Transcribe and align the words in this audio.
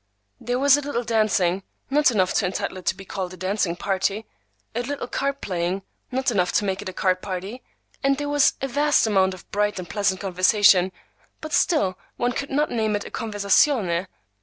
There 0.39 0.57
was 0.57 0.77
a 0.77 0.81
little 0.81 1.03
dancing,—not 1.03 2.09
enough 2.09 2.33
to 2.33 2.47
entitle 2.47 2.77
it 2.77 2.87
to 2.87 2.95
be 2.95 3.05
called 3.05 3.35
a 3.35 3.37
dancing 3.37 3.75
party; 3.75 4.25
a 4.73 4.81
little 4.81 5.05
card 5.05 5.41
playing,—not 5.41 6.31
enough 6.31 6.51
to 6.53 6.65
make 6.65 6.81
it 6.81 6.89
a 6.89 6.91
card 6.91 7.21
party; 7.21 7.61
and 8.03 8.17
there 8.17 8.27
was 8.27 8.55
a 8.63 8.67
vast 8.67 9.05
amount 9.05 9.35
of 9.35 9.47
bright 9.51 9.77
and 9.77 9.87
pleasant 9.87 10.19
conversation, 10.19 10.91
but 11.39 11.53
still 11.53 11.99
one 12.17 12.31
could 12.31 12.49
not 12.49 12.71
name 12.71 12.95
it 12.95 13.05
a 13.05 13.11
converzatione. 13.11 14.07